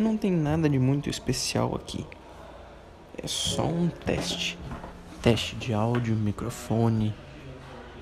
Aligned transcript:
não 0.00 0.16
tem 0.16 0.30
nada 0.30 0.68
de 0.68 0.78
muito 0.78 1.08
especial 1.08 1.74
aqui. 1.74 2.06
É 3.22 3.26
só 3.26 3.66
um 3.66 3.88
teste. 3.88 4.58
Teste 5.22 5.54
de 5.56 5.74
áudio, 5.74 6.16
microfone, 6.16 7.14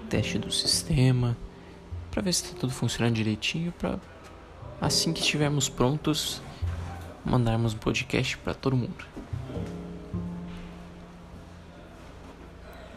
teste 0.09 0.39
do 0.39 0.53
sistema, 0.53 1.37
para 2.11 2.23
ver 2.23 2.33
se 2.33 2.45
está 2.45 2.59
tudo 2.59 2.73
funcionando 2.73 3.15
direitinho, 3.15 3.73
para 3.73 3.99
assim 4.81 5.13
que 5.13 5.21
estivermos 5.21 5.69
prontos, 5.69 6.41
mandarmos 7.25 7.75
um 7.75 7.79
podcast 7.79 8.39
para 8.39 8.55
todo 8.55 8.77
mundo. 8.77 9.05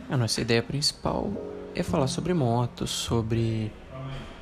A 0.08 0.16
nossa 0.16 0.42
ideia 0.42 0.62
principal 0.62 1.32
é 1.74 1.82
falar 1.82 2.08
sobre 2.08 2.34
motos, 2.34 2.92
sobre 2.92 3.72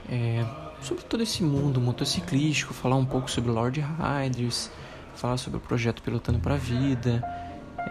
é, 0.09 0.45
sobre 0.89 1.03
todo 1.03 1.21
esse 1.21 1.43
mundo 1.43 1.79
motociclístico, 1.79 2.73
falar 2.73 2.95
um 2.95 3.05
pouco 3.05 3.29
sobre 3.29 3.51
Lord 3.51 3.79
Riders, 3.79 4.71
falar 5.13 5.37
sobre 5.37 5.57
o 5.57 5.61
projeto 5.61 6.01
Pilotando 6.01 6.39
para 6.39 6.55
a 6.55 6.57
Vida, 6.57 7.23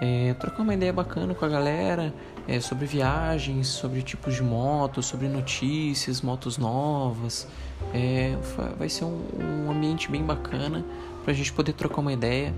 é, 0.00 0.34
trocar 0.34 0.64
uma 0.64 0.74
ideia 0.74 0.92
bacana 0.92 1.32
com 1.32 1.44
a 1.44 1.48
galera 1.48 2.12
é, 2.48 2.58
sobre 2.58 2.86
viagens, 2.86 3.68
sobre 3.68 4.02
tipos 4.02 4.34
de 4.34 4.42
motos, 4.42 5.06
sobre 5.06 5.28
notícias, 5.28 6.22
motos 6.22 6.58
novas. 6.58 7.46
É, 7.94 8.36
vai 8.76 8.88
ser 8.88 9.04
um, 9.04 9.22
um 9.38 9.70
ambiente 9.70 10.10
bem 10.10 10.24
bacana 10.24 10.84
para 11.22 11.32
a 11.32 11.36
gente 11.36 11.52
poder 11.52 11.74
trocar 11.74 12.00
uma 12.00 12.12
ideia 12.12 12.52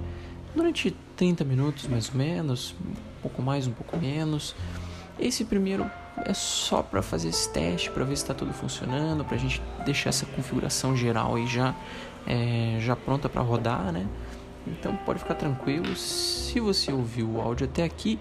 durante 0.56 0.96
30 1.16 1.44
minutos 1.44 1.86
mais 1.86 2.08
ou 2.08 2.14
menos, 2.14 2.74
um 2.80 3.20
pouco 3.20 3.42
mais, 3.42 3.66
um 3.66 3.72
pouco 3.72 3.94
menos. 3.98 4.54
Esse 5.18 5.44
primeiro 5.44 5.84
é 6.24 6.34
só 6.34 6.82
para 6.82 7.02
fazer 7.02 7.28
esse 7.28 7.50
teste, 7.52 7.90
para 7.90 8.04
ver 8.04 8.16
se 8.16 8.22
está 8.22 8.34
tudo 8.34 8.52
funcionando, 8.52 9.24
para 9.24 9.36
a 9.36 9.38
gente 9.38 9.62
deixar 9.84 10.10
essa 10.10 10.26
configuração 10.26 10.96
geral 10.96 11.36
aí 11.36 11.46
já, 11.46 11.74
é, 12.26 12.78
já 12.80 12.94
pronta 12.94 13.28
para 13.28 13.42
rodar, 13.42 13.92
né? 13.92 14.06
Então 14.66 14.96
pode 14.96 15.18
ficar 15.20 15.34
tranquilo. 15.34 15.94
Se 15.96 16.60
você 16.60 16.92
ouviu 16.92 17.28
o 17.30 17.40
áudio 17.40 17.66
até 17.66 17.84
aqui, 17.84 18.18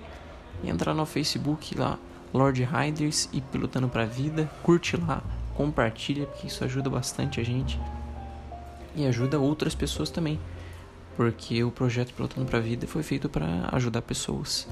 entra 0.63 0.93
no 0.93 1.05
Facebook 1.05 1.77
lá, 1.77 1.97
Lord 2.33 2.63
Riders 2.63 3.29
e 3.33 3.41
Pilotando 3.41 3.89
para 3.89 4.03
a 4.03 4.05
Vida, 4.05 4.49
curte 4.63 4.95
lá, 4.95 5.21
compartilha, 5.55 6.25
porque 6.25 6.47
isso 6.47 6.63
ajuda 6.63 6.89
bastante 6.89 7.39
a 7.39 7.43
gente 7.43 7.79
e 8.95 9.05
ajuda 9.05 9.39
outras 9.39 9.75
pessoas 9.75 10.09
também, 10.09 10.39
porque 11.15 11.63
o 11.63 11.71
projeto 11.71 12.13
Pilotando 12.13 12.45
para 12.45 12.59
a 12.59 12.61
Vida 12.61 12.87
foi 12.87 13.03
feito 13.03 13.29
para 13.29 13.69
ajudar 13.71 14.01
pessoas. 14.01 14.67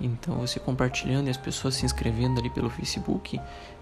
Então 0.00 0.36
você 0.36 0.60
compartilhando 0.60 1.26
e 1.26 1.30
as 1.30 1.36
pessoas 1.36 1.74
se 1.74 1.84
inscrevendo 1.84 2.38
ali 2.38 2.50
pelo 2.50 2.70
Facebook, 2.70 3.40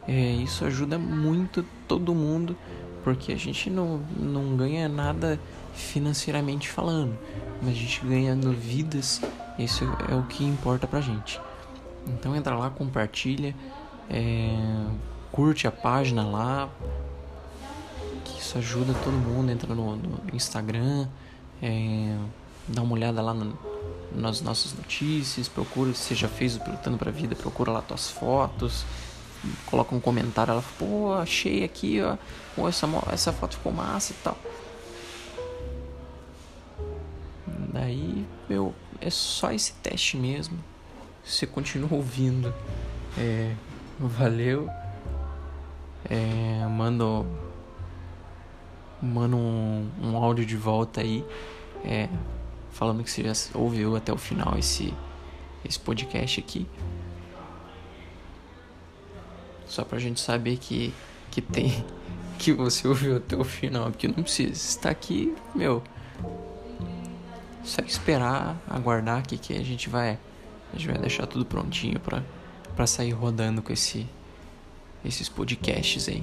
é, 0.09 0.13
isso 0.13 0.65
ajuda 0.65 0.99
muito 0.99 1.65
todo 1.87 2.15
mundo, 2.15 2.57
porque 3.05 3.33
a 3.33 3.37
gente 3.37 3.69
não, 3.69 4.01
não 4.19 4.57
ganha 4.57 4.89
nada 4.89 5.39
financeiramente 5.75 6.69
falando, 6.69 7.17
mas 7.61 7.73
a 7.73 7.75
gente 7.75 8.01
ganhando 8.05 8.53
vidas, 8.53 9.21
isso 9.59 9.85
é 10.09 10.15
o 10.15 10.23
que 10.23 10.45
importa 10.45 10.87
pra 10.87 11.01
gente. 11.01 11.41
Então 12.07 12.35
entra 12.35 12.57
lá, 12.57 12.71
compartilha, 12.71 13.55
é, 14.09 14.57
curte 15.31 15.67
a 15.67 15.73
página 15.73 16.25
lá, 16.25 16.69
que 18.25 18.41
isso 18.41 18.57
ajuda 18.57 18.95
todo 19.05 19.13
mundo, 19.13 19.51
entra 19.51 19.75
no, 19.75 19.97
no 19.97 20.21
Instagram, 20.33 21.09
é, 21.61 22.17
dá 22.69 22.83
uma 22.83 22.95
olhada 22.95 23.21
lá 23.21 23.35
no, 23.35 23.59
nas 24.13 24.41
nossas 24.41 24.73
notícias, 24.73 25.49
procura 25.49 25.93
se 25.93 26.01
você 26.01 26.15
já 26.15 26.29
fez 26.29 26.57
o 26.57 26.61
Pilotando 26.61 26.99
pra 26.99 27.11
Vida, 27.11 27.35
procura 27.35 27.71
lá 27.71 27.83
tuas 27.83 28.11
fotos, 28.11 28.85
coloca 29.67 29.95
um 29.95 30.01
comentário, 30.01 30.53
ela 30.53 30.63
fala, 30.63 30.91
pô, 30.91 31.15
achei 31.15 31.65
aqui, 31.65 32.01
ó, 32.01 32.17
pô, 32.55 32.69
essa, 32.69 32.89
essa 33.13 33.33
foto 33.33 33.57
ficou 33.57 33.73
massa 33.73 34.13
e 34.13 34.17
tal. 34.23 34.37
Daí, 37.73 38.27
meu, 38.49 38.75
é 39.01 39.11
só 39.11 39.53
esse 39.53 39.73
teste 39.75 40.17
mesmo. 40.17 40.59
Você 41.25 41.47
continua 41.47 41.93
ouvindo. 41.93 42.55
É, 43.19 43.53
valeu. 43.99 44.69
É, 46.09 46.67
mando 46.69 47.27
manda 49.03 49.37
um, 49.37 49.91
um 50.03 50.17
áudio 50.17 50.47
de 50.47 50.57
volta 50.57 51.01
aí. 51.01 51.25
É, 51.85 52.09
falando 52.77 53.03
que 53.03 53.11
você 53.11 53.23
já 53.23 53.33
ouviu 53.55 53.97
até 53.97 54.13
o 54.13 54.19
final 54.19 54.57
esse, 54.59 54.93
esse 55.65 55.81
podcast 55.81 56.39
aqui. 56.39 56.67
Só 59.67 59.83
pra 59.83 59.99
gente 59.99 60.21
saber 60.21 60.59
que, 60.59 60.93
que 61.31 61.41
tem. 61.41 61.85
Que 62.39 62.53
você 62.53 62.87
ouviu 62.87 63.17
até 63.17 63.35
o 63.35 63.43
final. 63.45 63.91
Porque 63.91 64.07
não 64.07 64.23
precisa. 64.23 64.53
estar 64.53 64.91
aqui, 64.91 65.35
meu. 65.55 65.83
Só 67.65 67.81
esperar, 67.81 68.61
aguardar 68.69 69.27
que, 69.27 69.39
que 69.39 69.55
a 69.55 69.65
gente 69.65 69.89
vai. 69.89 70.19
A 70.71 70.77
gente 70.77 70.87
vai 70.87 70.99
deixar 70.99 71.27
tudo 71.27 71.47
prontinho 71.47 71.99
pra, 71.99 72.23
pra 72.77 72.87
sair 72.87 73.13
rodando 73.13 73.63
com 73.63 73.73
esse, 73.73 74.07
esses 75.03 75.31
podcasts 75.31 76.11
aí. 76.11 76.23